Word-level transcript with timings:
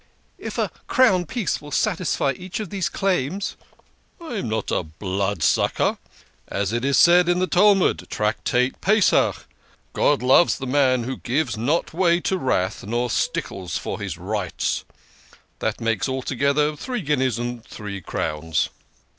"If 0.49 0.57
a 0.57 0.71
crown 0.87 1.27
piece 1.27 1.61
will 1.61 1.69
satisfy 1.69 2.31
each 2.31 2.59
of 2.59 2.71
these 2.71 2.89
claims 2.89 3.55
""I 4.19 4.37
am 4.37 4.49
not 4.49 4.71
a 4.71 4.81
blood 4.81 5.43
sucker 5.43 5.99
as 6.47 6.73
it 6.73 6.83
is 6.83 6.97
said 6.97 7.29
in 7.29 7.37
the 7.37 7.45
Talmud, 7.45 8.07
Tractate 8.09 8.81
Passover,' 8.81 9.43
God 9.93 10.23
loves 10.23 10.57
the 10.57 10.65
man 10.65 11.03
who 11.03 11.17
gives 11.17 11.55
not 11.55 11.93
way 11.93 12.19
to 12.21 12.39
wrath 12.39 12.83
nor 12.83 13.11
stickles 13.11 13.77
for 13.77 13.99
his 13.99 14.17
rights' 14.17 14.83
that 15.59 15.79
makes 15.79 16.09
altogether 16.09 16.75
three 16.75 17.01
guineas 17.01 17.37
and 17.37 17.63
three 17.63 18.01
crowns." 18.01 18.69